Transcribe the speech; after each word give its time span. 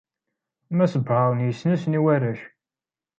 Mass 0.75 0.93
Brown 1.07 1.37
yessen-asen 1.45 1.97
i 1.99 2.01
warrac. 2.05 2.41